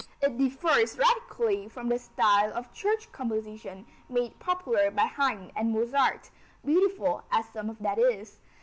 [0.19, 6.31] It differs radically from the style of church composition made popular by Haydn and Mozart,
[6.65, 8.39] beautiful as some of that is.